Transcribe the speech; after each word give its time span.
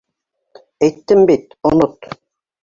Әйттем 0.87 1.21
бит, 1.33 1.55
онот. 1.73 2.11